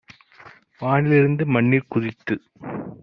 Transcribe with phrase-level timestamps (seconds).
[0.81, 2.45] வானி லிருந்து மண்ணிற் குதித்துத்